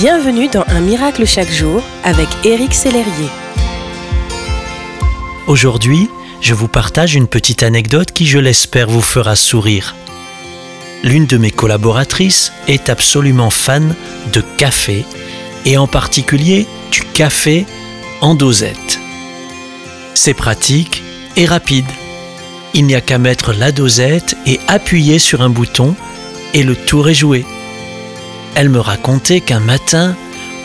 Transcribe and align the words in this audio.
Bienvenue 0.00 0.48
dans 0.48 0.64
Un 0.68 0.80
miracle 0.80 1.26
chaque 1.26 1.50
jour 1.50 1.82
avec 2.04 2.26
Éric 2.46 2.72
Sellerier. 2.72 3.28
Aujourd'hui, 5.46 6.08
je 6.40 6.54
vous 6.54 6.68
partage 6.68 7.14
une 7.14 7.26
petite 7.26 7.62
anecdote 7.62 8.10
qui, 8.10 8.24
je 8.24 8.38
l'espère, 8.38 8.88
vous 8.88 9.02
fera 9.02 9.36
sourire. 9.36 9.94
L'une 11.04 11.26
de 11.26 11.36
mes 11.36 11.50
collaboratrices 11.50 12.50
est 12.66 12.88
absolument 12.88 13.50
fan 13.50 13.94
de 14.32 14.42
café 14.56 15.04
et 15.66 15.76
en 15.76 15.86
particulier 15.86 16.66
du 16.90 17.02
café 17.02 17.66
en 18.22 18.34
dosette. 18.34 19.00
C'est 20.14 20.32
pratique 20.32 21.02
et 21.36 21.44
rapide. 21.44 21.90
Il 22.72 22.86
n'y 22.86 22.94
a 22.94 23.02
qu'à 23.02 23.18
mettre 23.18 23.52
la 23.52 23.70
dosette 23.70 24.34
et 24.46 24.60
appuyer 24.66 25.18
sur 25.18 25.42
un 25.42 25.50
bouton 25.50 25.94
et 26.54 26.62
le 26.62 26.74
tour 26.74 27.10
est 27.10 27.14
joué. 27.14 27.44
Elle 28.54 28.68
me 28.68 28.80
racontait 28.80 29.40
qu'un 29.40 29.60
matin, 29.60 30.16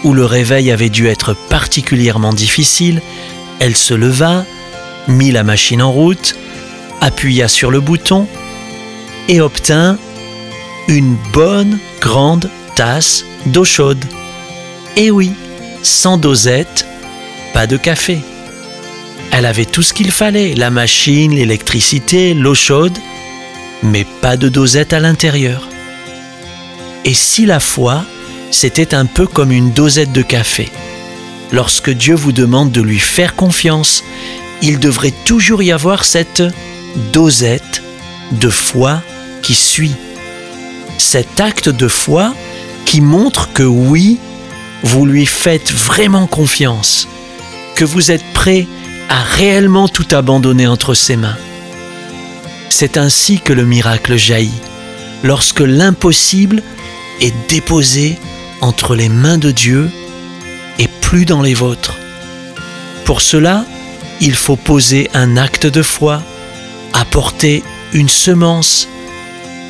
où 0.04 0.14
le 0.14 0.26
réveil 0.26 0.72
avait 0.72 0.90
dû 0.90 1.08
être 1.08 1.36
particulièrement 1.50 2.34
difficile, 2.34 3.02
elle 3.60 3.76
se 3.76 3.94
leva, 3.94 4.46
mit 5.08 5.32
la 5.32 5.44
machine 5.44 5.82
en 5.82 5.92
route, 5.92 6.36
appuya 7.02 7.48
sur 7.48 7.72
le 7.72 7.80
bouton 7.80 8.28
et 9.28 9.42
obtint 9.42 9.98
une 10.88 11.16
bonne 11.34 11.80
grande 12.02 12.50
tasse 12.76 13.26
d'eau 13.46 13.66
chaude. 13.66 14.04
Et 14.98 15.12
oui, 15.12 15.32
sans 15.82 16.18
dosette, 16.18 16.86
pas 17.54 17.68
de 17.68 17.78
café. 17.78 18.20
Elle 19.32 19.46
avait 19.46 19.66
tout 19.66 19.82
ce 19.82 19.94
qu'il 19.94 20.12
fallait, 20.12 20.54
la 20.56 20.70
machine, 20.70 21.34
l'électricité, 21.34 22.34
l'eau 22.34 22.56
chaude, 22.56 22.98
mais 23.84 24.06
pas 24.22 24.38
de 24.38 24.50
dosette 24.50 24.94
à 24.94 25.00
l'intérieur. 25.00 25.68
Et 27.06 27.14
si 27.14 27.46
la 27.46 27.60
foi, 27.60 28.04
c'était 28.52 28.94
un 28.94 29.06
peu 29.06 29.26
comme 29.28 29.52
une 29.52 29.72
dosette 29.72 30.12
de 30.12 30.22
café 30.22 30.70
Lorsque 31.52 31.92
Dieu 31.92 32.16
vous 32.16 32.32
demande 32.32 32.72
de 32.72 32.82
lui 32.82 33.00
faire 33.00 33.36
confiance, 33.36 34.04
il 34.62 34.80
devrait 34.80 35.14
toujours 35.26 35.62
y 35.62 35.72
avoir 35.72 36.04
cette 36.04 36.44
dosette 37.14 37.84
de 38.32 38.50
foi 38.50 39.02
qui 39.42 39.54
suit. 39.54 39.96
Cet 40.98 41.40
acte 41.40 41.70
de 41.70 41.88
foi 41.88 42.34
qui 42.86 43.02
montre 43.02 43.52
que 43.54 43.64
oui, 43.64 44.18
vous 44.84 45.06
lui 45.06 45.26
faites 45.26 45.72
vraiment 45.72 46.28
confiance, 46.28 47.08
que 47.76 47.86
vous 47.86 48.12
êtes 48.12 48.26
prêt 48.34 48.68
à 49.10 49.22
réellement 49.22 49.88
tout 49.88 50.08
abandonner 50.12 50.68
entre 50.68 50.94
ses 50.94 51.16
mains. 51.16 51.38
C'est 52.70 52.98
ainsi 52.98 53.40
que 53.40 53.54
le 53.54 53.66
miracle 53.66 54.16
jaillit, 54.16 54.62
lorsque 55.24 55.62
l'impossible 55.62 56.64
est 57.22 57.34
déposé 57.50 58.18
entre 58.62 58.96
les 58.96 59.10
mains 59.10 59.38
de 59.38 59.52
Dieu 59.52 59.90
et 60.80 60.88
plus 61.02 61.26
dans 61.26 61.42
les 61.42 61.54
vôtres. 61.54 61.98
Pour 63.06 63.22
cela, 63.22 63.66
il 64.22 64.34
faut 64.34 64.56
poser 64.56 65.10
un 65.14 65.38
acte 65.38 65.66
de 65.66 65.82
foi, 65.82 66.22
apporter 66.94 67.64
une 67.94 68.10
semence, 68.10 68.88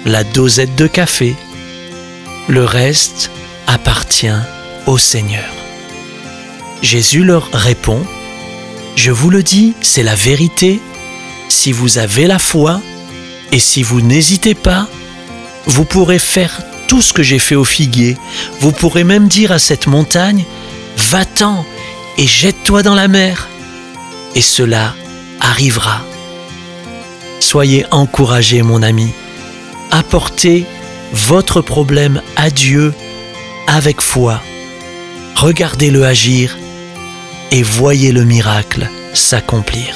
la 0.06 0.24
dosette 0.24 0.76
de 0.76 0.88
café. 0.88 1.36
Le 2.48 2.64
reste 2.64 3.32
appartient 3.68 4.42
au 4.86 4.98
Seigneur. 4.98 5.50
Jésus 6.82 7.24
leur 7.24 7.50
répond, 7.52 8.02
Je 8.96 9.12
vous 9.12 9.30
le 9.30 9.44
dis, 9.44 9.74
c'est 9.82 10.04
la 10.04 10.16
vérité, 10.16 10.80
si 11.50 11.72
vous 11.72 11.98
avez 11.98 12.28
la 12.28 12.40
foi 12.40 12.80
et 13.52 13.60
si 13.60 13.84
vous 13.84 14.02
n'hésitez 14.02 14.56
pas, 14.56 14.88
vous 15.66 15.86
pourrez 15.86 16.20
faire 16.20 16.62
tout 16.88 17.02
ce 17.02 17.14
que 17.14 17.24
j'ai 17.24 17.40
fait 17.40 17.56
au 17.56 17.64
figuier. 17.64 18.18
Vous 18.60 18.72
pourrez 18.72 19.04
même 19.04 19.28
dire 19.28 19.52
à 19.52 19.60
cette 19.60 19.88
montagne, 19.88 20.46
va-t'en 20.98 21.66
et 22.18 22.28
jette-toi 22.28 22.84
dans 22.84 22.96
la 22.96 23.08
mer. 23.08 23.48
Et 24.36 24.42
cela 24.42 24.94
arrivera. 25.40 26.02
Soyez 27.40 27.86
encouragés, 27.92 28.64
mon 28.64 28.82
ami. 28.82 29.12
Apportez 29.92 30.66
votre 31.14 31.62
problème 31.62 32.22
à 32.36 32.50
Dieu 32.50 32.94
avec 33.68 34.02
foi. 34.02 34.42
Regardez-le 35.36 36.06
agir 36.06 36.58
et 37.52 37.64
voyez 37.64 38.12
le 38.12 38.24
miracle 38.24 38.90
s'accomplir. 39.14 39.96